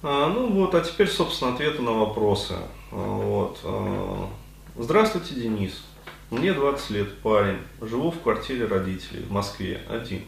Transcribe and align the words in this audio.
А, 0.00 0.28
ну 0.28 0.48
вот, 0.52 0.74
а 0.76 0.80
теперь, 0.80 1.08
собственно, 1.08 1.54
ответы 1.54 1.82
на 1.82 1.92
вопросы. 1.92 2.54
А, 2.92 2.96
вот. 2.96 3.58
А, 3.64 4.28
здравствуйте, 4.76 5.34
Денис. 5.34 5.82
Мне 6.30 6.52
20 6.52 6.90
лет, 6.90 7.18
парень. 7.18 7.58
Живу 7.80 8.12
в 8.12 8.20
квартире 8.20 8.66
родителей 8.66 9.22
в 9.22 9.32
Москве, 9.32 9.80
один. 9.88 10.22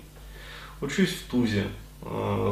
Учусь 0.80 1.11
в 1.11 1.30
ТУЗе, 1.30 1.67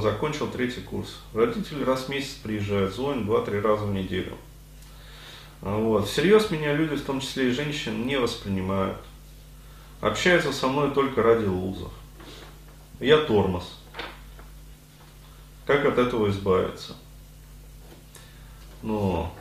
закончил 0.01 0.49
третий 0.49 0.83
курс. 0.83 1.21
Родители 1.33 1.83
раз 1.83 2.03
в 2.03 2.09
месяц 2.11 2.35
приезжают, 2.35 2.95
звонят 2.95 3.25
два-три 3.25 3.59
раза 3.61 3.85
в 3.85 3.93
неделю. 3.93 4.35
Вот. 5.63 6.07
Всерьез 6.07 6.51
меня 6.51 6.75
люди, 6.75 6.95
в 6.95 7.05
том 7.05 7.21
числе 7.21 7.49
и 7.49 7.53
женщины, 7.53 8.05
не 8.05 8.19
воспринимают. 8.19 8.99
Общаются 10.03 10.53
со 10.53 10.69
мной 10.69 10.93
только 10.93 11.23
ради 11.23 11.47
лузов. 11.47 11.91
Я 13.01 13.17
тормоз. 13.17 13.81
Как 15.67 15.87
от 15.87 15.97
этого 15.97 16.29
избавиться? 16.29 16.97
Но 18.83 19.35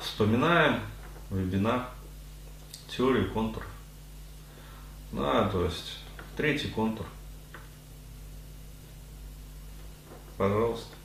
вспоминаем 0.00 0.80
вебинар 1.30 1.88
теории 2.88 3.24
контуров. 3.24 3.68
Да, 5.12 5.48
то 5.48 5.64
есть 5.64 5.98
третий 6.36 6.68
контур. 6.68 7.06
Пожалуйста. 10.36 10.98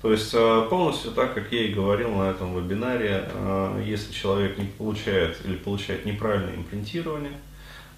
То 0.00 0.12
есть 0.12 0.32
э, 0.32 0.66
полностью 0.70 1.10
так, 1.10 1.34
как 1.34 1.50
я 1.50 1.64
и 1.64 1.74
говорил 1.74 2.10
на 2.10 2.30
этом 2.30 2.54
вебинаре, 2.54 3.28
э, 3.32 3.82
если 3.84 4.12
человек 4.12 4.56
не 4.56 4.66
получает 4.66 5.44
или 5.44 5.56
получает 5.56 6.06
неправильное 6.06 6.54
импринтирование, 6.54 7.36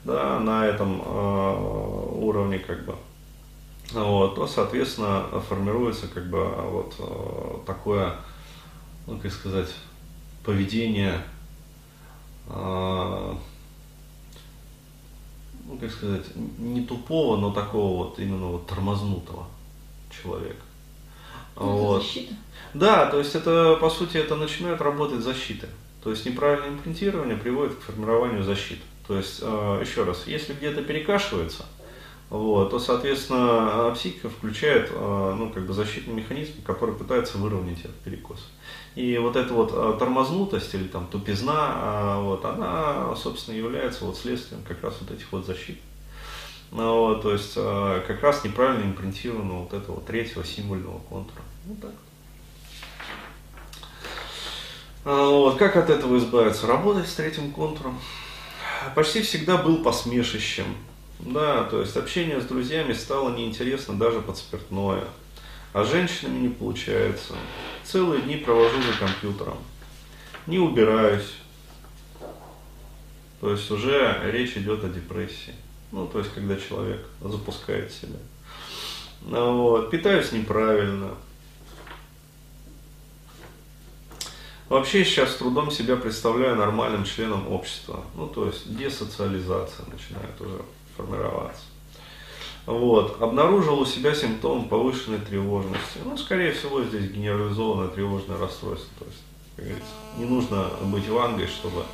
да, 0.04 0.40
на 0.40 0.66
этом 0.66 1.02
э, 1.04 2.14
уровне 2.14 2.58
как 2.58 2.86
бы, 2.86 2.96
вот, 3.92 4.34
то, 4.36 4.46
соответственно, 4.46 5.24
формируется 5.48 6.06
как 6.08 6.28
бы 6.30 6.44
вот 6.44 7.64
такое, 7.66 8.16
ну, 9.06 9.18
как 9.18 9.32
сказать, 9.32 9.68
поведение, 10.44 11.22
ну, 12.48 13.36
как 15.80 15.90
сказать, 15.90 16.24
не 16.58 16.82
тупого, 16.82 17.36
но 17.36 17.50
такого 17.52 18.04
вот 18.04 18.18
именно 18.18 18.46
вот 18.46 18.66
тормознутого 18.66 19.46
человека. 20.10 20.62
Ну, 21.56 21.76
вот. 21.76 22.02
защита. 22.02 22.34
Да, 22.74 23.06
то 23.06 23.18
есть 23.18 23.34
это, 23.34 23.76
по 23.80 23.90
сути, 23.90 24.16
это 24.16 24.36
начинает 24.36 24.80
работать 24.80 25.20
защита. 25.20 25.68
То 26.02 26.10
есть 26.10 26.24
неправильное 26.24 26.70
импринтирование 26.70 27.36
приводит 27.36 27.74
к 27.76 27.82
формированию 27.82 28.42
защиты. 28.42 28.82
То 29.06 29.16
есть, 29.16 29.40
э, 29.42 29.82
еще 29.84 30.04
раз, 30.04 30.26
если 30.26 30.54
где-то 30.54 30.82
перекашивается, 30.82 31.66
вот, 32.30 32.70
то, 32.70 32.78
соответственно, 32.78 33.92
психика 33.94 34.30
включает 34.30 34.90
э, 34.92 35.34
ну, 35.36 35.50
как 35.50 35.66
бы 35.66 35.72
защитный 35.74 36.14
механизм, 36.14 36.62
который 36.62 36.94
пытается 36.94 37.38
выровнять 37.38 37.80
этот 37.80 37.96
перекос. 37.96 38.48
И 38.94 39.18
вот 39.18 39.34
эта 39.36 39.52
вот 39.52 39.72
э, 39.74 39.96
тормознутость 39.98 40.72
или 40.74 40.86
там 40.86 41.08
тупизна, 41.08 42.20
вот, 42.20 42.44
она, 42.44 43.14
собственно, 43.16 43.56
является 43.56 44.04
вот 44.04 44.16
следствием 44.16 44.62
как 44.62 44.82
раз 44.82 44.94
вот 45.00 45.10
этих 45.10 45.30
вот 45.32 45.44
защит. 45.44 45.80
Ну, 46.70 47.00
вот, 47.00 47.22
то 47.22 47.32
есть 47.32 47.54
как 47.54 48.22
раз 48.22 48.44
неправильно 48.44 48.84
импринтировано 48.84 49.54
вот 49.62 49.72
этого 49.74 50.00
третьего 50.00 50.44
символьного 50.44 51.00
контура. 51.00 51.42
Вот 51.66 51.80
так. 51.80 51.90
А, 55.04 55.30
вот, 55.30 55.58
как 55.58 55.76
от 55.76 55.90
этого 55.90 56.18
избавиться? 56.18 56.66
Работать 56.66 57.08
с 57.08 57.14
третьим 57.14 57.50
контуром. 57.50 57.98
Почти 58.94 59.22
всегда 59.22 59.56
был 59.56 59.82
посмешищем. 59.82 60.66
Да, 61.26 61.64
то 61.64 61.80
есть 61.80 61.96
общение 61.96 62.40
с 62.40 62.44
друзьями 62.44 62.92
стало 62.92 63.34
неинтересно 63.36 63.98
даже 63.98 64.20
под 64.20 64.38
спиртное. 64.38 65.04
А 65.72 65.84
с 65.84 65.90
женщинами 65.90 66.40
не 66.40 66.48
получается. 66.48 67.34
Целые 67.84 68.22
дни 68.22 68.36
провожу 68.36 68.76
за 68.82 68.98
компьютером. 68.98 69.58
Не 70.46 70.58
убираюсь. 70.58 71.34
То 73.40 73.52
есть 73.52 73.70
уже 73.70 74.20
речь 74.32 74.56
идет 74.56 74.82
о 74.84 74.88
депрессии. 74.88 75.54
Ну, 75.92 76.06
то 76.06 76.18
есть, 76.18 76.32
когда 76.32 76.56
человек 76.56 77.06
запускает 77.20 77.92
себя. 77.92 78.18
Вот. 79.22 79.90
Питаюсь 79.90 80.32
неправильно. 80.32 81.14
Вообще 84.68 85.04
сейчас 85.04 85.32
с 85.32 85.36
трудом 85.36 85.70
себя 85.70 85.96
представляю 85.96 86.56
нормальным 86.56 87.04
членом 87.04 87.48
общества. 87.52 88.04
Ну, 88.14 88.28
то 88.28 88.46
есть 88.46 88.76
десоциализация 88.76 89.84
начинает 89.86 90.40
уже 90.40 90.62
формироваться. 90.96 91.62
Вот. 92.66 93.20
Обнаружил 93.20 93.80
у 93.80 93.86
себя 93.86 94.14
симптом 94.14 94.68
повышенной 94.68 95.18
тревожности. 95.18 95.98
Ну, 96.04 96.16
скорее 96.16 96.52
всего, 96.52 96.82
здесь 96.84 97.10
генерализованное 97.10 97.88
тревожное 97.88 98.38
расстройство. 98.38 98.90
То 98.98 99.04
есть, 99.06 99.22
как 99.56 99.64
говорится, 99.64 99.92
не 100.18 100.24
нужно 100.24 100.70
быть 100.82 101.08
вангой, 101.08 101.46
чтобы 101.46 101.84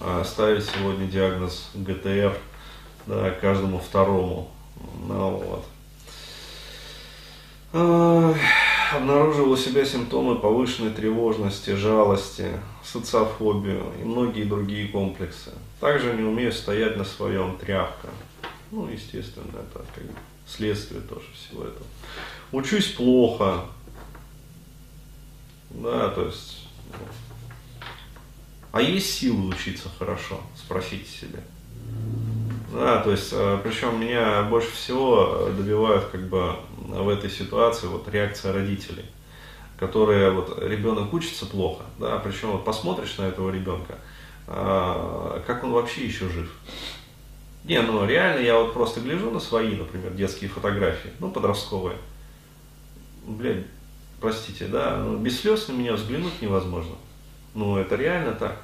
э, 0.00 0.24
ставить 0.26 0.64
сегодня 0.64 1.06
диагноз 1.06 1.70
ГТР 1.74 2.36
да, 3.06 3.30
каждому 3.30 3.78
второму. 3.78 4.50
Ну, 5.06 5.30
вот 5.30 5.64
обнаружил 8.96 9.50
у 9.50 9.56
себя 9.56 9.84
симптомы 9.84 10.36
повышенной 10.36 10.90
тревожности, 10.90 11.74
жалости, 11.74 12.46
социофобию 12.84 13.92
и 14.00 14.04
многие 14.04 14.44
другие 14.44 14.88
комплексы. 14.88 15.52
Также 15.80 16.14
не 16.14 16.22
умею 16.22 16.52
стоять 16.52 16.96
на 16.96 17.04
своем, 17.04 17.58
тряпка. 17.58 18.08
Ну, 18.70 18.88
естественно, 18.88 19.58
это 19.58 19.84
как 19.94 20.04
бы 20.04 20.12
следствие 20.46 21.00
тоже 21.00 21.26
всего 21.34 21.64
этого. 21.64 21.86
Учусь 22.52 22.92
плохо. 22.92 23.64
Да, 25.70 26.08
то 26.10 26.26
есть... 26.26 26.66
Ну. 26.90 27.06
А 28.72 28.82
есть 28.82 29.12
силы 29.12 29.48
учиться 29.48 29.88
хорошо? 29.98 30.40
Спросите 30.56 31.08
себя. 31.10 31.40
Да, 32.72 33.00
то 33.02 33.10
есть, 33.10 33.30
э, 33.32 33.58
причем 33.62 33.98
меня 33.98 34.42
больше 34.42 34.70
всего 34.72 35.48
добивают 35.56 36.04
как 36.06 36.28
бы 36.28 36.56
в 36.76 37.08
этой 37.08 37.30
ситуации 37.30 37.86
вот 37.86 38.08
реакция 38.08 38.52
родителей, 38.52 39.06
которые 39.78 40.30
вот 40.30 40.62
ребенок 40.62 41.12
учится 41.12 41.46
плохо, 41.46 41.84
да, 41.98 42.18
причем 42.18 42.52
вот 42.52 42.64
посмотришь 42.64 43.16
на 43.16 43.22
этого 43.22 43.50
ребенка, 43.50 43.98
а, 44.46 45.42
как 45.46 45.64
он 45.64 45.72
вообще 45.72 46.04
еще 46.04 46.28
жив. 46.28 46.50
Не, 47.68 47.82
ну 47.82 48.06
реально 48.06 48.40
я 48.40 48.58
вот 48.58 48.72
просто 48.72 49.00
гляжу 49.00 49.30
на 49.30 49.40
свои, 49.40 49.76
например, 49.76 50.14
детские 50.14 50.48
фотографии, 50.48 51.10
ну 51.18 51.30
подростковые. 51.30 51.98
Блядь, 53.26 53.66
простите, 54.22 54.66
да, 54.68 54.96
ну, 54.96 55.18
без 55.18 55.38
слез 55.38 55.68
на 55.68 55.74
меня 55.74 55.92
взглянуть 55.92 56.40
невозможно. 56.40 56.94
Ну 57.54 57.76
это 57.76 57.96
реально 57.96 58.32
так. 58.32 58.62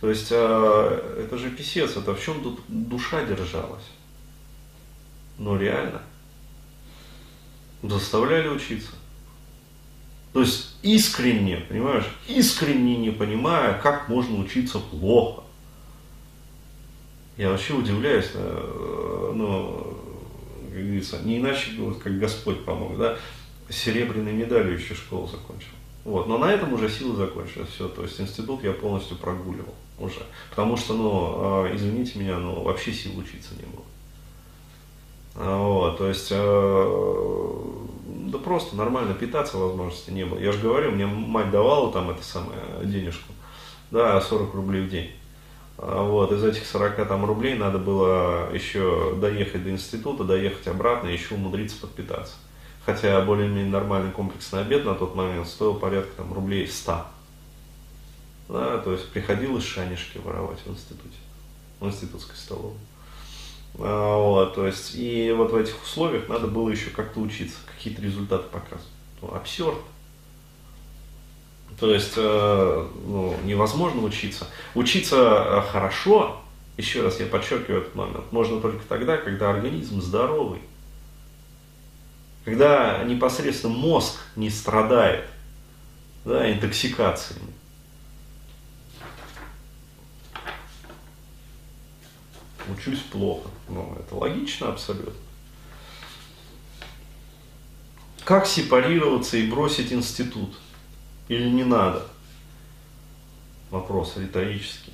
То 0.00 0.08
есть 0.08 0.28
э, 0.30 1.24
это 1.24 1.36
же 1.38 1.50
писец, 1.50 1.96
это 1.96 2.14
в 2.14 2.22
чем 2.22 2.40
тут 2.40 2.60
душа 2.68 3.24
держалась? 3.24 3.84
Ну 5.36 5.58
реально. 5.58 6.00
Заставляли 7.82 8.48
учиться. 8.48 8.92
То 10.32 10.42
есть 10.42 10.76
искренне, 10.82 11.56
понимаешь, 11.68 12.06
искренне 12.28 12.96
не 12.96 13.10
понимая, 13.10 13.76
как 13.80 14.08
можно 14.08 14.38
учиться 14.38 14.78
плохо. 14.78 15.42
Я 17.40 17.48
вообще 17.48 17.72
удивляюсь, 17.72 18.32
э, 18.34 19.32
ну, 19.34 19.96
как 20.68 20.78
говорится, 20.78 21.20
не 21.22 21.38
иначе, 21.38 21.70
как 22.04 22.18
Господь 22.18 22.66
помог, 22.66 22.98
да, 22.98 23.16
серебряной 23.70 24.34
медалью 24.34 24.74
еще 24.74 24.94
школу 24.94 25.26
закончил. 25.26 25.70
Вот, 26.04 26.26
но 26.26 26.36
на 26.36 26.52
этом 26.52 26.74
уже 26.74 26.90
силы 26.90 27.16
закончились, 27.16 27.68
все, 27.68 27.88
то 27.88 28.02
есть 28.02 28.20
институт 28.20 28.62
я 28.62 28.74
полностью 28.74 29.16
прогуливал 29.16 29.74
уже. 29.98 30.20
Потому 30.50 30.76
что, 30.76 30.92
ну, 30.92 31.12
а, 31.38 31.74
извините 31.74 32.18
меня, 32.18 32.36
ну, 32.36 32.62
вообще 32.62 32.92
сил 32.92 33.16
учиться 33.16 33.54
не 33.54 33.64
было. 33.74 33.84
А, 35.36 35.62
вот, 35.66 35.96
то 35.96 36.08
есть, 36.08 36.28
а, 36.32 37.86
да 38.04 38.36
просто 38.36 38.76
нормально 38.76 39.14
питаться 39.14 39.56
возможности 39.56 40.10
не 40.10 40.26
было. 40.26 40.38
Я 40.38 40.52
же 40.52 40.58
говорю, 40.58 40.90
мне 40.90 41.06
мать 41.06 41.50
давала 41.50 41.90
там 41.90 42.10
это 42.10 42.22
самое 42.22 42.60
денежку, 42.84 43.32
да, 43.90 44.20
40 44.20 44.52
рублей 44.52 44.82
в 44.82 44.90
день. 44.90 45.12
Вот, 45.80 46.30
из 46.30 46.44
этих 46.44 46.66
40 46.66 47.08
там 47.08 47.24
рублей 47.24 47.54
надо 47.54 47.78
было 47.78 48.52
еще 48.52 49.16
доехать 49.18 49.64
до 49.64 49.70
института, 49.70 50.24
доехать 50.24 50.66
обратно 50.68 51.08
и 51.08 51.14
еще 51.14 51.36
умудриться 51.36 51.78
подпитаться. 51.80 52.34
Хотя 52.84 53.18
более-менее 53.22 53.70
нормальный 53.70 54.10
комплексный 54.10 54.60
обед 54.60 54.84
на 54.84 54.94
тот 54.94 55.14
момент 55.14 55.48
стоил 55.48 55.74
порядка 55.74 56.18
там 56.18 56.34
рублей 56.34 56.68
100. 56.68 57.06
Да, 58.50 58.78
то 58.78 58.92
есть 58.92 59.08
приходилось 59.08 59.64
шанишки 59.64 60.18
воровать 60.18 60.58
в 60.66 60.70
институте, 60.70 61.16
в 61.78 61.86
институтской 61.86 62.36
столовой. 62.36 62.76
А, 63.78 64.16
вот, 64.18 64.54
то 64.56 64.66
есть, 64.66 64.94
и 64.96 65.32
вот 65.32 65.52
в 65.52 65.56
этих 65.56 65.82
условиях 65.82 66.28
надо 66.28 66.46
было 66.46 66.68
еще 66.68 66.90
как-то 66.90 67.20
учиться, 67.20 67.56
какие-то 67.74 68.02
результаты 68.02 68.44
показывать. 68.50 68.92
Ну, 69.22 69.34
абсурд. 69.34 69.78
То 71.78 71.94
есть, 71.94 72.14
э, 72.16 72.88
ну, 73.06 73.36
невозможно 73.44 74.02
учиться. 74.02 74.46
Учиться 74.74 75.16
э, 75.16 75.62
хорошо, 75.70 76.40
еще 76.76 77.02
раз 77.02 77.20
я 77.20 77.26
подчеркиваю 77.26 77.82
этот 77.82 77.94
момент, 77.94 78.32
можно 78.32 78.60
только 78.60 78.84
тогда, 78.86 79.16
когда 79.16 79.50
организм 79.50 80.00
здоровый. 80.00 80.60
когда 82.44 83.04
непосредственно 83.04 83.74
мозг 83.74 84.18
не 84.34 84.50
страдает 84.50 85.26
да, 86.24 86.50
интоксикациями. 86.50 87.52
Учусь 92.68 93.00
плохо. 93.00 93.48
Ну, 93.68 93.96
это 93.98 94.14
логично 94.14 94.68
абсолютно. 94.68 95.12
Как 98.24 98.46
сепарироваться 98.46 99.36
и 99.36 99.50
бросить 99.50 99.92
институт? 99.92 100.56
Или 101.30 101.48
не 101.48 101.62
надо? 101.62 102.04
Вопрос 103.70 104.16
риторический. 104.16 104.92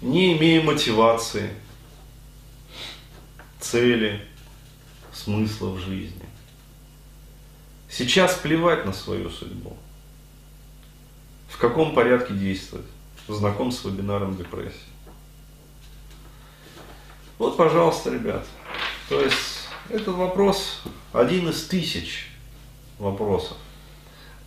Не 0.00 0.34
имея 0.34 0.62
мотивации, 0.62 1.50
цели, 3.60 4.26
смысла 5.12 5.72
в 5.72 5.78
жизни. 5.78 6.24
Сейчас 7.90 8.36
плевать 8.36 8.86
на 8.86 8.94
свою 8.94 9.28
судьбу. 9.28 9.76
В 11.50 11.58
каком 11.58 11.94
порядке 11.94 12.32
действовать? 12.32 12.86
Знаком 13.28 13.72
с 13.72 13.84
вебинаром 13.84 14.38
депрессии. 14.38 14.88
Вот, 17.36 17.58
пожалуйста, 17.58 18.10
ребят. 18.10 18.46
То 19.10 19.20
есть, 19.20 19.68
этот 19.90 20.14
вопрос 20.14 20.80
один 21.12 21.50
из 21.50 21.66
тысяч 21.66 22.30
вопросов. 22.98 23.58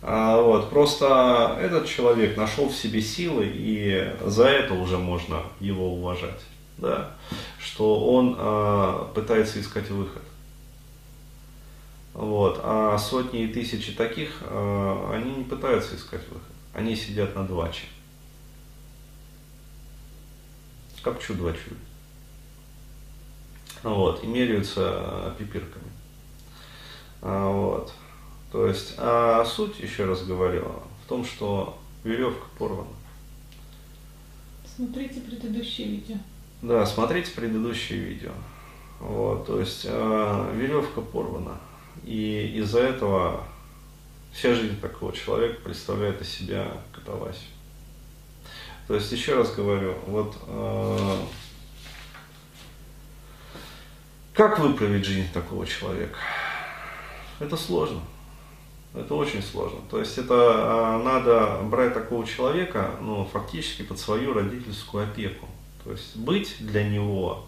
А, 0.02 0.40
вот, 0.40 0.70
просто 0.70 1.58
этот 1.60 1.86
человек 1.86 2.36
нашел 2.36 2.68
в 2.68 2.74
себе 2.74 3.02
силы, 3.02 3.50
и 3.52 4.16
за 4.24 4.48
это 4.48 4.74
уже 4.74 4.96
можно 4.96 5.42
его 5.60 5.94
уважать. 5.94 6.40
Да? 6.78 7.14
Что 7.58 8.12
он 8.14 8.36
а, 8.38 9.12
пытается 9.14 9.60
искать 9.60 9.90
выход. 9.90 10.22
Вот. 12.14 12.60
А 12.62 12.96
сотни 12.98 13.42
и 13.42 13.52
тысячи 13.52 13.92
таких, 13.92 14.38
а, 14.42 15.12
они 15.14 15.34
не 15.36 15.44
пытаются 15.44 15.96
искать 15.96 16.26
выход. 16.28 16.42
Они 16.72 16.96
сидят 16.96 17.34
на 17.36 17.46
дваче. 17.46 17.84
Как 21.02 21.20
чудо-чудо. 21.20 21.76
Вот, 23.82 24.22
и 24.22 24.26
меряются 24.26 25.34
пипирками. 25.38 25.90
А, 27.22 27.50
вот. 27.50 27.92
То 28.52 28.66
есть, 28.66 28.94
а 28.98 29.44
суть, 29.44 29.78
еще 29.78 30.06
раз 30.06 30.24
говорю, 30.24 30.72
в 31.04 31.08
том, 31.08 31.24
что 31.24 31.78
веревка 32.02 32.46
порвана. 32.58 32.88
Смотрите 34.64 35.20
предыдущее 35.20 35.88
видео. 35.88 36.16
Да, 36.62 36.84
смотрите 36.84 37.30
предыдущее 37.32 38.00
видео. 38.00 38.32
Вот, 38.98 39.46
то 39.46 39.60
есть 39.60 39.82
э, 39.84 40.52
веревка 40.56 41.00
порвана. 41.00 41.58
И 42.04 42.54
из-за 42.56 42.80
этого 42.80 43.44
вся 44.32 44.54
жизнь 44.54 44.80
такого 44.80 45.12
человека 45.12 45.60
представляет 45.62 46.20
из 46.20 46.28
себя 46.28 46.72
катавасию. 46.92 47.50
То 48.88 48.94
есть, 48.94 49.12
еще 49.12 49.36
раз 49.36 49.54
говорю, 49.54 49.94
вот 50.06 50.36
э, 50.48 51.16
как 54.34 54.58
выправить 54.58 55.04
жизнь 55.04 55.32
такого 55.32 55.66
человека? 55.66 56.18
Это 57.38 57.56
сложно. 57.56 58.00
Это 58.92 59.14
очень 59.14 59.42
сложно. 59.42 59.78
То 59.88 60.00
есть 60.00 60.18
это 60.18 60.34
а, 60.34 61.02
надо 61.02 61.60
брать 61.68 61.94
такого 61.94 62.26
человека, 62.26 62.96
ну, 63.00 63.24
фактически 63.24 63.82
под 63.82 63.98
свою 63.98 64.34
родительскую 64.34 65.04
опеку. 65.04 65.46
То 65.84 65.92
есть 65.92 66.16
быть 66.16 66.56
для 66.60 66.88
него 66.88 67.46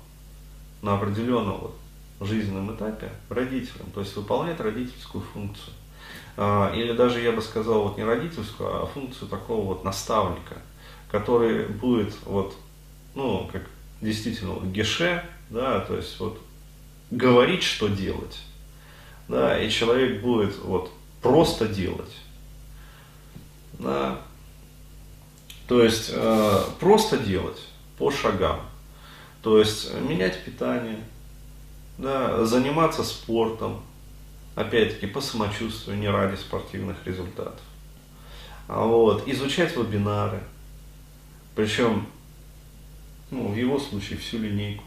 на 0.83 0.95
определенном 0.95 1.59
вот 1.59 1.75
жизненном 2.21 2.75
этапе 2.75 3.11
родителем, 3.29 3.87
то 3.93 4.01
есть 4.01 4.15
выполнять 4.15 4.61
родительскую 4.61 5.25
функцию. 5.33 5.75
А, 6.37 6.73
или 6.75 6.93
даже 6.93 7.21
я 7.21 7.33
бы 7.33 7.43
сказал 7.43 7.83
вот 7.83 7.99
не 7.99 8.05
родительскую, 8.05 8.83
а 8.83 8.87
функцию 8.87 9.29
такого 9.29 9.67
вот 9.67 9.85
наставника, 9.85 10.59
который 11.11 11.67
будет 11.67 12.15
вот, 12.25 12.55
ну, 13.15 13.49
как 13.53 13.63
действительно 14.01 14.53
вот 14.53 14.65
геше, 14.65 15.25
да, 15.51 15.81
то 15.81 15.97
есть 15.97 16.19
вот 16.21 16.39
говорить, 17.11 17.63
что 17.63 17.89
делать. 17.89 18.41
Да, 19.29 19.59
и 19.59 19.71
человек 19.71 20.23
будет 20.23 20.59
вот 20.59 20.91
просто 21.23 21.69
делать. 21.69 22.15
Да. 23.79 24.21
То 25.69 25.83
есть 25.83 26.11
э, 26.13 26.65
просто 26.81 27.19
делать 27.19 27.61
по 27.97 28.11
шагам. 28.11 28.61
То 29.43 29.59
есть 29.59 29.95
менять 29.95 30.45
питание, 30.45 31.03
да, 31.99 32.45
заниматься 32.45 33.03
спортом, 33.05 33.83
опять-таки 34.55 35.07
по 35.07 35.21
самочувствию, 35.21 35.99
не 35.99 36.09
ради 36.09 36.37
спортивных 36.37 36.97
результатов. 37.07 37.61
А 38.69 38.85
вот, 38.85 39.27
изучать 39.27 39.77
вебинары, 39.77 40.41
причем 41.55 42.07
ну, 43.31 43.49
в 43.49 43.57
его 43.57 43.79
случае 43.79 44.19
всю 44.19 44.39
линейку. 44.39 44.85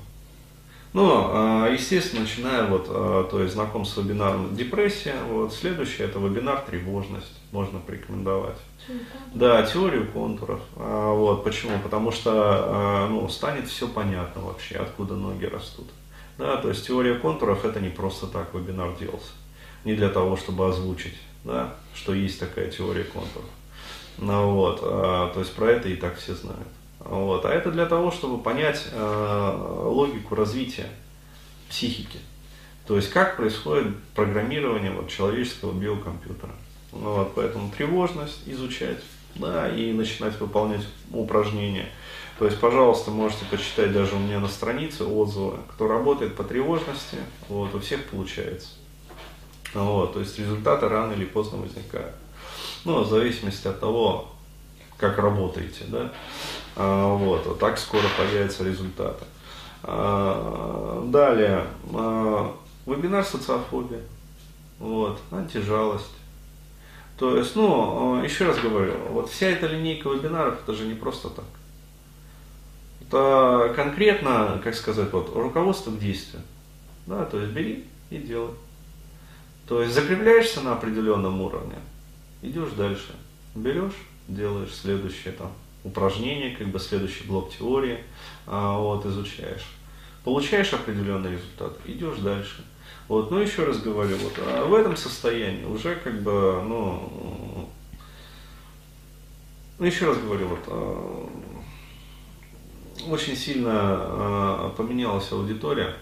Ну, 0.96 1.12
а, 1.12 1.68
естественно, 1.68 2.22
начиная 2.22 2.68
вот, 2.68 2.86
а, 2.88 3.26
то 3.26 3.42
есть 3.42 3.54
знаком 3.54 3.84
с 3.84 3.98
вебинаром 3.98 4.56
депрессия, 4.56 5.16
вот, 5.30 5.54
следующий 5.54 6.04
это 6.04 6.20
вебинар 6.20 6.62
тревожность, 6.62 7.34
можно 7.52 7.80
порекомендовать. 7.80 8.56
Да, 9.34 9.64
теорию 9.64 10.10
контуров. 10.10 10.62
А, 10.78 11.12
вот, 11.12 11.44
почему? 11.44 11.78
Потому 11.84 12.14
что 12.14 13.08
ну, 13.10 13.28
станет 13.28 13.68
все 13.68 13.90
понятно 13.90 14.44
вообще, 14.44 14.76
откуда 14.76 15.16
ноги 15.16 15.44
растут. 15.44 15.90
Да, 16.38 16.56
то 16.56 16.70
есть 16.70 16.88
теория 16.88 17.16
контуров 17.16 17.66
это 17.66 17.82
не 17.82 17.90
просто 17.90 18.28
так 18.28 18.54
вебинар 18.54 18.96
делался. 18.98 19.34
Не 19.84 19.96
для 19.96 20.08
того, 20.08 20.38
чтобы 20.38 20.66
озвучить, 20.66 21.18
да, 21.44 21.76
что 21.94 22.14
есть 22.14 22.40
такая 22.40 22.72
теория 22.72 23.04
контуров. 23.04 23.50
Ну, 24.18 24.52
вот, 24.52 24.80
то 24.80 25.36
есть 25.40 25.54
про 25.56 25.72
это 25.72 25.90
и 25.90 25.98
так 25.98 26.16
все 26.18 26.36
знают. 26.36 26.70
Вот. 27.00 27.46
А 27.46 27.54
это 27.54 27.72
для 27.72 27.86
того, 27.86 28.12
чтобы 28.12 28.42
понять 28.42 28.88
э, 28.92 29.82
логику 29.86 30.36
развития 30.36 30.88
психики. 31.70 32.20
То 32.88 32.96
есть 32.96 33.10
как 33.10 33.38
происходит 33.38 33.96
программирование 34.16 34.92
вот, 34.92 35.10
человеческого 35.10 35.72
биокомпьютера. 35.74 36.54
Вот, 36.92 37.34
поэтому 37.36 37.72
тревожность 37.72 38.42
изучать 38.46 39.00
да, 39.36 39.70
и 39.70 39.92
начинать 39.92 40.40
выполнять 40.40 40.86
упражнения. 41.12 41.90
То 42.40 42.46
есть, 42.46 42.60
пожалуйста, 42.60 43.12
можете 43.12 43.46
почитать 43.46 43.94
даже 43.94 44.16
у 44.16 44.20
меня 44.20 44.40
на 44.40 44.48
странице 44.48 45.06
отзывы, 45.06 45.58
кто 45.70 45.88
работает 45.88 46.36
по 46.36 46.44
тревожности, 46.44 47.18
вот, 47.48 47.74
у 47.74 47.80
всех 47.80 48.04
получается. 48.06 48.70
Вот, 49.74 50.14
то 50.14 50.20
есть 50.20 50.38
результаты 50.38 50.88
рано 50.88 51.14
или 51.14 51.26
поздно 51.26 51.58
возникают. 51.58 52.16
Ну, 52.84 53.04
в 53.04 53.10
зависимости 53.10 53.68
от 53.68 53.80
того, 53.80 54.32
как 54.98 55.18
работаете, 55.18 55.86
да. 55.88 56.12
А, 56.76 57.16
вот, 57.16 57.46
вот 57.46 57.60
так 57.60 57.78
скоро 57.78 58.04
появятся 58.18 58.64
результаты. 58.64 59.26
А, 59.84 61.04
далее, 61.08 61.66
а, 61.94 62.56
вебинар 62.86 63.24
социофобия, 63.24 64.02
вот, 64.80 65.20
антижалость. 65.32 66.12
То 67.18 67.38
есть, 67.38 67.56
ну, 67.56 68.22
еще 68.22 68.46
раз 68.46 68.60
говорю, 68.60 68.94
вот 69.12 69.30
вся 69.30 69.48
эта 69.48 69.68
линейка 69.68 70.10
вебинаров, 70.10 70.60
это 70.62 70.74
же 70.74 70.86
не 70.86 70.96
просто 70.96 71.30
так. 71.30 71.46
Это 73.02 73.72
конкретно, 73.76 74.60
как 74.64 74.76
сказать, 74.76 75.14
вот, 75.14 75.34
руководство 75.34 75.92
к 75.92 76.00
действию. 76.00 76.42
Да, 77.06 77.24
то 77.24 77.40
есть 77.40 77.54
бери 77.54 77.86
и 78.10 78.18
делай. 78.18 78.52
То 79.68 79.82
есть 79.82 79.94
закрепляешься 79.94 80.62
на 80.62 80.74
определенном 80.74 81.40
уровне, 81.42 81.78
идешь 82.42 82.72
дальше. 82.72 83.16
Берешь, 83.54 83.94
делаешь 84.28 84.74
следующее 84.74 85.34
там 85.34 85.52
упражнение, 85.86 86.56
как 86.56 86.68
бы 86.68 86.80
следующий 86.80 87.26
блок 87.26 87.52
теории, 87.56 88.00
а, 88.48 88.78
вот, 88.78 89.06
изучаешь. 89.06 89.66
Получаешь 90.24 90.74
определенный 90.74 91.34
результат, 91.34 91.78
идешь 91.86 92.18
дальше. 92.18 92.66
Вот, 93.08 93.30
но 93.30 93.40
еще 93.40 93.64
раз 93.66 93.80
говорю, 93.80 94.18
вот, 94.18 94.34
а 94.40 94.66
в 94.66 94.74
этом 94.74 94.98
состоянии 94.98 95.66
уже 95.66 95.96
как 95.96 96.24
бы, 96.24 96.64
ну, 96.64 97.70
ну 99.78 99.86
еще 99.86 100.08
раз 100.08 100.18
говорю, 100.18 100.48
вот, 100.48 100.60
а, 100.68 101.30
очень 103.08 103.36
сильно 103.36 103.72
а, 103.72 104.74
поменялась 104.76 105.32
аудитория, 105.32 105.94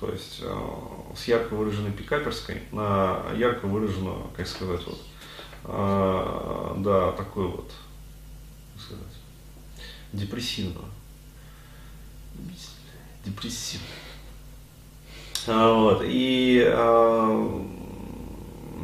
то 0.00 0.08
есть 0.08 0.40
а, 0.42 1.14
с 1.14 1.28
ярко 1.28 1.52
выраженной 1.52 1.92
пикаперской 1.92 2.62
на 2.72 3.20
ярко 3.34 3.66
выраженную, 3.66 4.30
как 4.34 4.46
сказать, 4.46 4.80
вот, 4.86 5.00
а, 5.64 6.74
да, 6.78 7.12
такой 7.12 7.48
вот, 7.48 7.70
как 8.72 8.82
сказать, 8.82 9.25
депрессивного. 10.12 10.88
Депрессивно. 13.24 13.86
А, 15.48 15.72
вот. 15.74 16.02
И 16.04 16.62
а, 16.66 17.66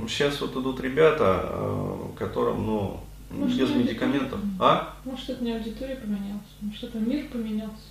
сейчас 0.09 0.41
вот 0.41 0.57
идут 0.57 0.81
ребята, 0.81 1.41
а, 1.45 2.13
которым, 2.19 2.67
ну, 2.67 3.01
может, 3.31 3.59
без 3.59 3.71
медикаментов. 3.71 4.41
А? 4.59 4.95
Может, 5.05 5.31
это 5.31 5.45
не 5.45 5.53
аудитория 5.53 5.97
поменялась, 5.97 6.43
может, 6.61 6.85
это 6.85 6.99
мир 6.99 7.27
поменялся. 7.31 7.83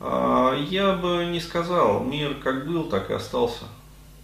А, 0.00 0.56
я 0.70 0.94
бы 0.94 1.26
не 1.26 1.40
сказал, 1.40 2.02
мир 2.04 2.34
как 2.42 2.66
был, 2.66 2.84
так 2.84 3.10
и 3.10 3.14
остался. 3.14 3.64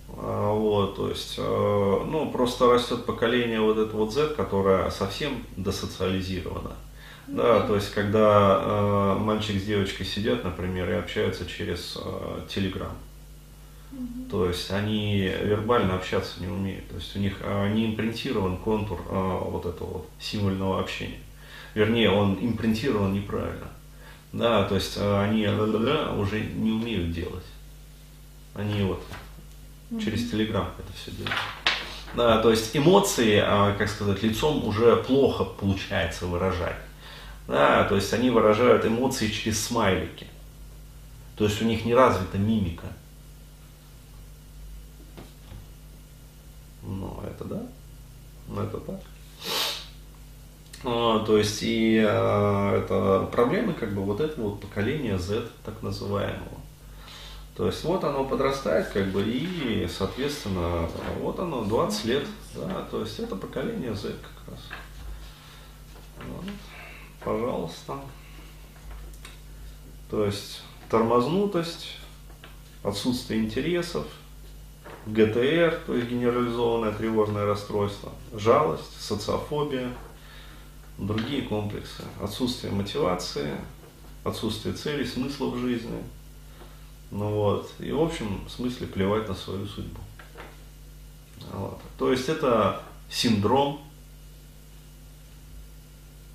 А, 0.08 0.52
Вот, 0.52 0.96
то 0.96 1.08
есть, 1.08 1.34
э, 1.36 2.04
ну, 2.10 2.30
просто 2.30 2.72
растет 2.72 3.04
поколение 3.04 3.60
вот 3.60 3.76
это 3.76 3.94
вот 3.96 4.12
Z, 4.12 4.34
которое 4.34 4.90
совсем 4.90 5.44
десоциализировано. 5.56 6.72
Да, 7.26 7.66
то 7.66 7.74
есть, 7.74 7.92
когда 7.92 8.60
э, 8.62 9.18
мальчик 9.18 9.60
с 9.60 9.64
девочкой 9.64 10.06
сидят, 10.06 10.44
например, 10.44 10.88
и 10.90 10.94
общаются 10.94 11.44
через 11.46 11.96
э, 11.96 12.40
Telegram. 12.48 12.92
То 14.30 14.46
есть 14.46 14.70
они 14.70 15.32
вербально 15.42 15.96
общаться 15.96 16.40
не 16.40 16.48
умеют. 16.48 16.88
То 16.88 16.96
есть 16.96 17.16
у 17.16 17.18
них 17.18 17.38
э, 17.40 17.72
не 17.72 17.86
импринтирован 17.86 18.58
контур 18.58 19.00
э, 19.08 19.38
вот 19.44 19.66
этого 19.66 19.88
вот 19.88 20.10
символьного 20.20 20.80
общения. 20.80 21.18
Вернее, 21.74 22.10
он 22.10 22.38
импринтирован 22.40 23.12
неправильно. 23.12 23.68
Да, 24.32 24.64
то 24.64 24.74
есть 24.74 24.94
э, 24.96 25.20
они 25.20 25.46
уже 25.46 26.40
не 26.40 26.72
умеют 26.72 27.12
делать. 27.12 27.44
Они 28.54 28.82
вот 28.82 29.02
через 30.02 30.30
Телеграм 30.30 30.68
это 30.78 30.92
все 30.92 31.10
делают. 31.12 31.34
Да, 32.14 32.40
то 32.40 32.50
есть 32.50 32.76
эмоции, 32.76 33.40
а, 33.44 33.74
как 33.76 33.88
сказать, 33.88 34.22
лицом 34.22 34.66
уже 34.66 34.96
плохо 34.96 35.44
получается 35.44 36.26
выражать. 36.26 36.76
Да, 37.48 37.84
то 37.84 37.94
есть 37.94 38.12
они 38.12 38.30
выражают 38.30 38.84
эмоции 38.84 39.28
через 39.28 39.64
смайлики. 39.64 40.26
То 41.36 41.44
есть 41.44 41.62
у 41.62 41.64
них 41.64 41.84
не 41.84 41.94
развита 41.94 42.38
мимика. 42.38 42.86
Ну, 46.82 47.22
это 47.26 47.44
да. 47.44 47.62
Ну, 48.48 48.62
это 48.62 48.78
так. 48.78 49.00
А, 50.84 51.24
то 51.24 51.36
есть 51.38 51.62
и 51.62 52.04
а, 52.06 52.76
это 52.78 53.26
проблемы 53.32 53.74
как 53.74 53.92
бы 53.92 54.02
вот 54.02 54.20
этого 54.20 54.50
вот 54.50 54.60
поколения 54.60 55.18
Z, 55.18 55.42
так 55.64 55.82
называемого. 55.82 56.60
То 57.56 57.66
есть 57.66 57.82
вот 57.84 58.04
оно 58.04 58.24
подрастает, 58.24 58.88
как 58.88 59.06
бы, 59.12 59.22
и, 59.22 59.88
соответственно, 59.88 60.88
вот 61.20 61.40
оно, 61.40 61.64
20 61.64 62.04
лет, 62.04 62.26
да, 62.54 62.82
то 62.90 63.00
есть 63.00 63.18
это 63.18 63.34
поколение 63.34 63.94
Z 63.94 64.12
как 64.22 64.54
раз. 64.54 64.60
Вот. 66.28 66.44
Пожалуйста. 67.26 67.98
То 70.08 70.24
есть 70.24 70.62
тормознутость, 70.88 71.96
отсутствие 72.84 73.40
интересов, 73.40 74.06
ГТР, 75.06 75.80
то 75.86 75.96
есть 75.96 76.08
генерализованное 76.08 76.92
тревожное 76.92 77.44
расстройство, 77.44 78.12
жалость, 78.32 79.00
социофобия, 79.00 79.92
другие 80.98 81.42
комплексы, 81.42 82.04
отсутствие 82.22 82.72
мотивации, 82.72 83.56
отсутствие 84.22 84.76
цели, 84.76 85.02
смысла 85.02 85.46
в 85.46 85.58
жизни. 85.58 86.04
Ну 87.10 87.28
вот, 87.30 87.72
и 87.80 87.90
в 87.90 88.02
общем 88.02 88.48
смысле 88.48 88.86
плевать 88.86 89.28
на 89.28 89.34
свою 89.34 89.66
судьбу. 89.66 90.00
Вот. 91.52 91.80
То 91.98 92.12
есть 92.12 92.28
это 92.28 92.82
синдром, 93.10 93.80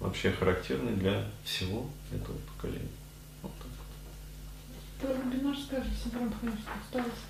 вообще 0.01 0.31
характерный 0.31 0.93
для 0.93 1.23
всего 1.43 1.85
этого 2.11 2.35
поколения. 2.55 2.89
Вот 3.41 3.51
так. 5.01 5.15
Вебинар 5.15 5.55
скажи, 5.55 5.89
синдром 6.03 6.33
хронической 6.39 6.73
усталости. 6.81 7.21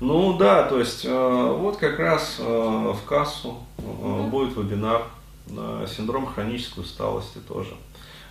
Ну 0.00 0.38
да, 0.38 0.66
то 0.66 0.78
есть 0.78 1.04
э, 1.04 1.56
вот 1.58 1.76
как 1.76 1.98
раз 1.98 2.36
э, 2.38 2.42
в 2.42 3.04
кассу 3.04 3.58
э, 3.78 4.28
будет 4.30 4.56
вебинар 4.56 5.04
на 5.46 5.86
синдром 5.86 6.26
хронической 6.26 6.84
усталости 6.84 7.38
тоже. 7.38 7.74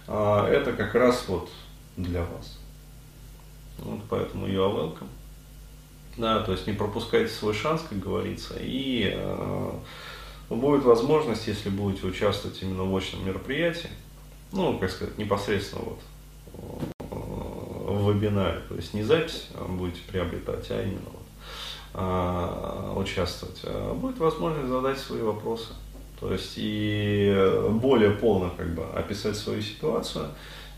А, 0.08 0.48
Это 0.48 0.74
как 0.74 0.96
раз 0.96 1.26
вот 1.28 1.50
для 1.98 2.22
вас. 2.22 2.58
Вот 3.80 4.00
поэтому 4.10 4.48
you 4.48 4.58
are 4.58 4.74
welcome. 4.74 5.08
Да, 6.18 6.42
то 6.42 6.52
есть 6.52 6.68
не 6.68 6.74
пропускайте 6.74 7.32
свой 7.32 7.54
шанс, 7.54 7.82
как 7.88 8.00
говорится, 8.00 8.56
и 8.60 9.14
э, 9.16 9.72
будет 10.56 10.84
возможность, 10.84 11.48
если 11.48 11.70
будете 11.70 12.08
участвовать 12.08 12.62
именно 12.62 12.84
в 12.84 12.96
очном 12.96 13.26
мероприятии, 13.26 13.90
ну, 14.52 14.78
как 14.80 14.90
сказать, 14.90 15.18
непосредственно 15.18 15.84
вот 15.84 16.00
э, 17.12 17.16
в 17.92 18.12
вебинаре, 18.12 18.62
то 18.68 18.76
есть 18.76 18.94
не 18.94 19.04
запись 19.04 19.48
а 19.56 19.66
будете 19.66 20.02
приобретать, 20.08 20.70
а 20.72 20.82
именно 20.82 21.02
вот 21.12 21.20
а, 21.94 22.94
участвовать, 22.96 23.62
а 23.64 23.94
будет 23.94 24.18
возможность 24.20 24.70
задать 24.70 24.98
свои 24.98 25.22
вопросы. 25.22 25.74
То 26.20 26.34
есть 26.34 26.54
и 26.58 27.34
более 27.70 28.12
полно 28.12 28.54
как 28.58 28.74
бы 28.76 28.84
описать 28.84 29.38
свою 29.38 29.62
ситуацию, 29.62 30.28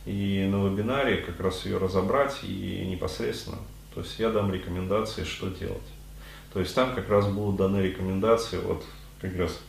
и 0.06 0.48
на 0.50 0.68
вебинаре 0.68 1.18
как 1.18 1.40
раз 1.40 1.66
ее 1.66 1.78
разобрать 1.78 2.40
и 2.44 2.86
непосредственно. 2.90 3.58
То 3.94 4.02
есть 4.02 4.20
я 4.20 4.30
дам 4.30 4.54
рекомендации, 4.54 5.24
что 5.24 5.48
делать. 5.48 5.82
То 6.54 6.60
есть 6.60 6.74
там 6.76 6.94
как 6.94 7.10
раз 7.10 7.28
будут 7.28 7.58
даны 7.58 7.78
рекомендации, 7.78 8.58
вот 8.58 8.84
как 9.22 9.38
раз, 9.38 9.60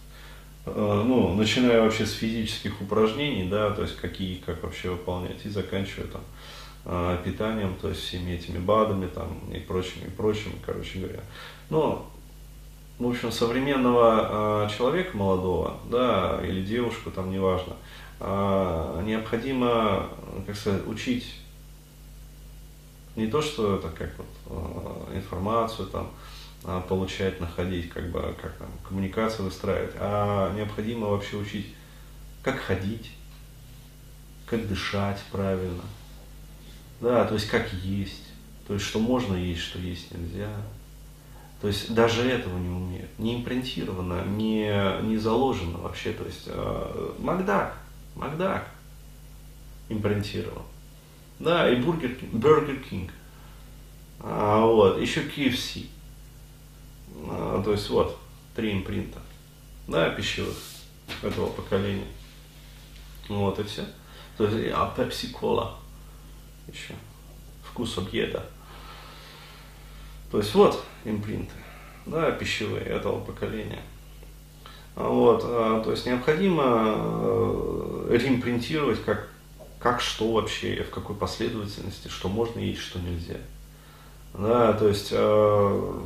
э, 0.66 1.02
ну, 1.06 1.34
начиная 1.34 1.82
вообще 1.82 2.06
с 2.06 2.12
физических 2.12 2.80
упражнений, 2.80 3.48
да, 3.48 3.70
то 3.70 3.82
есть 3.82 3.96
какие, 3.96 4.36
как 4.36 4.62
вообще 4.62 4.90
выполнять, 4.90 5.44
и 5.44 5.50
заканчивая 5.50 6.06
там 6.06 6.22
э, 6.86 7.18
питанием, 7.24 7.76
то 7.80 7.90
есть 7.90 8.00
всеми 8.00 8.32
этими 8.32 8.58
БАДами 8.58 9.06
там 9.08 9.38
и 9.52 9.58
прочими, 9.58 10.06
и 10.06 10.10
прочими, 10.10 10.54
короче 10.64 11.00
говоря. 11.00 11.20
Но, 11.68 12.10
в 12.98 13.06
общем, 13.06 13.30
современного 13.30 14.66
э, 14.66 14.76
человека 14.76 15.16
молодого, 15.16 15.76
да, 15.90 16.40
или 16.42 16.62
девушку, 16.62 17.10
там, 17.10 17.30
неважно, 17.30 17.74
необходимо, 19.04 20.08
как 20.46 20.54
сказать, 20.54 20.86
учить 20.86 21.34
не 23.16 23.26
то, 23.26 23.42
что 23.42 23.74
это 23.74 23.88
как 23.88 24.12
вот 24.16 25.12
информацию 25.12 25.88
там 25.88 26.08
получать, 26.88 27.40
находить, 27.40 27.90
как 27.90 28.10
бы, 28.10 28.34
как 28.40 28.56
там, 28.56 28.68
коммуникацию 28.86 29.46
выстраивать, 29.46 29.94
а 29.96 30.54
необходимо 30.54 31.08
вообще 31.08 31.36
учить, 31.36 31.74
как 32.42 32.58
ходить, 32.58 33.10
как 34.46 34.68
дышать 34.68 35.20
правильно, 35.30 35.82
да, 37.00 37.24
то 37.24 37.34
есть 37.34 37.48
как 37.48 37.72
есть, 37.72 38.28
то 38.66 38.74
есть 38.74 38.86
что 38.86 39.00
можно 39.00 39.34
есть, 39.34 39.60
что 39.60 39.78
есть 39.78 40.12
нельзя. 40.14 40.50
То 41.60 41.68
есть 41.68 41.94
даже 41.94 42.28
этого 42.28 42.58
не 42.58 42.68
умеют, 42.68 43.10
не 43.18 43.36
импринтировано, 43.36 44.24
не, 44.24 45.00
не 45.02 45.16
заложено 45.16 45.78
вообще. 45.78 46.12
То 46.12 46.24
есть 46.24 46.44
э, 46.46 47.12
Макдак, 47.20 47.76
Макдак 48.16 48.66
импринтировал. 49.88 50.62
Да, 51.38 51.70
и 51.70 51.76
Burger 51.76 52.16
King, 52.16 52.32
Burger 52.34 52.84
King. 52.90 53.10
А, 54.18 54.66
вот, 54.66 55.00
еще 55.00 55.22
KFC. 55.22 55.86
То 57.62 57.72
есть 57.72 57.88
вот, 57.90 58.18
три 58.54 58.72
импринта. 58.72 59.18
Да, 59.88 60.10
пищевых 60.10 60.56
этого 61.22 61.48
поколения. 61.48 62.06
Вот 63.28 63.58
и 63.58 63.62
все. 63.64 63.84
То 64.36 64.46
есть, 64.46 64.72
а 64.74 64.94
Cola 64.96 65.74
еще. 66.68 66.94
Вкус 67.64 67.98
объеда. 67.98 68.44
То 70.30 70.38
есть 70.38 70.54
вот 70.54 70.82
импринты, 71.04 71.52
да, 72.06 72.30
пищевые 72.30 72.84
этого 72.84 73.20
поколения. 73.20 73.82
А 74.96 75.08
Вот, 75.08 75.42
а, 75.44 75.82
то 75.82 75.90
есть 75.90 76.06
необходимо 76.06 76.62
э, 76.66 78.16
реимпринтировать, 78.18 79.02
как, 79.04 79.28
как 79.78 80.00
что 80.00 80.32
вообще, 80.32 80.84
в 80.84 80.90
какой 80.90 81.16
последовательности, 81.16 82.08
что 82.08 82.28
можно 82.28 82.60
есть, 82.60 82.80
что 82.80 82.98
нельзя. 82.98 83.36
Да, 84.34 84.72
то 84.72 84.88
есть 84.88 85.08
э, 85.12 86.00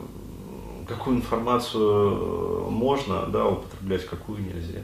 какую 0.87 1.16
информацию 1.16 2.71
можно 2.71 3.26
да, 3.26 3.47
употреблять, 3.47 4.07
какую 4.07 4.43
нельзя. 4.43 4.81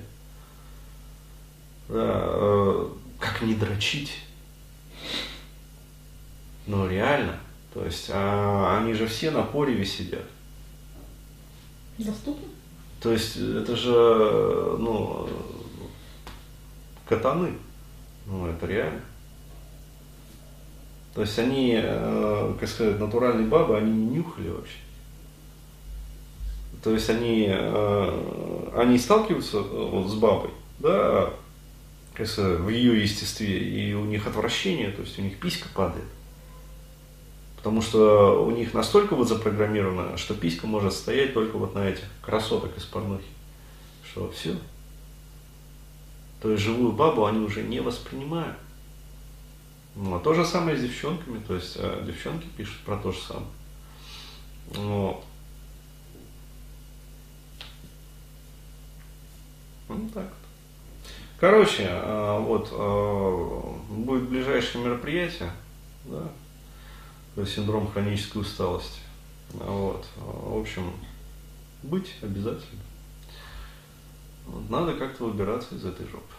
Да, 1.88 2.22
э, 2.24 2.88
как 3.18 3.42
не 3.42 3.54
дрочить. 3.54 4.12
Ну 6.66 6.88
реально. 6.88 7.38
То 7.74 7.84
есть 7.84 8.10
а, 8.12 8.78
они 8.78 8.92
же 8.92 9.06
все 9.06 9.30
на 9.30 9.42
пореве 9.42 9.84
сидят. 9.84 10.24
Доступно? 11.98 12.48
То 13.00 13.12
есть 13.12 13.36
это 13.36 13.74
же, 13.76 13.90
ну, 14.78 15.28
катаны. 17.08 17.52
Ну, 18.26 18.46
это 18.46 18.66
реально. 18.66 19.00
То 21.14 21.22
есть 21.22 21.38
они, 21.38 21.78
э, 21.82 22.54
как 22.58 22.68
сказать, 22.68 22.98
натуральные 22.98 23.46
бабы, 23.46 23.76
они 23.76 23.90
не 23.90 24.16
нюхали 24.16 24.48
вообще. 24.48 24.78
То 26.82 26.90
есть 26.90 27.08
они, 27.08 27.46
э, 27.48 28.70
они 28.76 28.98
сталкиваются 28.98 29.58
э, 29.58 29.88
вот 29.92 30.08
с 30.08 30.14
бабой, 30.14 30.50
да, 30.78 31.30
в 32.18 32.68
ее 32.68 33.02
естестве, 33.02 33.58
и 33.58 33.94
у 33.94 34.04
них 34.04 34.26
отвращение, 34.26 34.90
то 34.90 35.02
есть 35.02 35.18
у 35.18 35.22
них 35.22 35.38
писька 35.38 35.68
падает. 35.74 36.04
Потому 37.56 37.80
что 37.80 38.44
у 38.44 38.50
них 38.50 38.74
настолько 38.74 39.14
вот 39.14 39.28
запрограммировано, 39.28 40.16
что 40.16 40.34
писька 40.34 40.66
может 40.66 40.92
стоять 40.92 41.32
только 41.32 41.56
вот 41.56 41.74
на 41.74 41.88
этих 41.88 42.04
красоток 42.20 42.76
из 42.76 42.84
порнухи. 42.84 43.24
Что 44.04 44.30
все. 44.32 44.56
То 46.40 46.50
есть 46.50 46.62
живую 46.64 46.92
бабу 46.92 47.24
они 47.24 47.38
уже 47.38 47.62
не 47.62 47.80
воспринимают. 47.80 48.56
Ну, 49.94 50.16
а 50.16 50.18
то 50.18 50.34
же 50.34 50.44
самое 50.44 50.76
с 50.76 50.80
девчонками, 50.80 51.40
то 51.46 51.54
есть 51.54 51.76
э, 51.76 52.02
девчонки 52.04 52.46
пишут 52.56 52.78
про 52.78 52.96
то 52.96 53.12
же 53.12 53.20
самое. 53.20 53.46
Вот. 54.70 55.24
Ну 59.88 60.08
так 60.12 60.24
вот. 60.24 60.42
Короче, 61.38 61.88
э, 61.88 62.38
вот 62.40 62.68
э, 62.70 63.94
будет 63.94 64.28
ближайшее 64.28 64.84
мероприятие, 64.84 65.50
да, 66.04 67.44
синдром 67.44 67.90
хронической 67.90 68.42
усталости. 68.42 69.00
Вот. 69.52 70.06
В 70.16 70.60
общем, 70.60 70.92
быть 71.82 72.14
обязательно. 72.22 72.80
Надо 74.68 74.94
как-то 74.94 75.24
выбираться 75.24 75.74
из 75.74 75.84
этой 75.84 76.06
жопы. 76.06 76.34